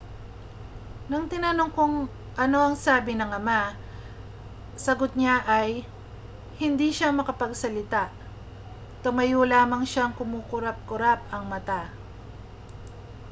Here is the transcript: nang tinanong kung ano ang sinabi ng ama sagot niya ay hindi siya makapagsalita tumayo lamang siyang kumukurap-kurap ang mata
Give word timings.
nang 1.09 1.25
tinanong 1.31 1.69
kung 1.77 1.95
ano 2.43 2.57
ang 2.61 2.73
sinabi 2.83 3.11
ng 3.15 3.31
ama 3.39 3.61
sagot 4.85 5.11
niya 5.15 5.35
ay 5.57 5.69
hindi 6.61 6.89
siya 6.97 7.13
makapagsalita 7.19 8.03
tumayo 9.05 9.41
lamang 9.53 9.83
siyang 9.91 10.13
kumukurap-kurap 10.19 11.19
ang 11.33 11.43
mata 11.53 11.81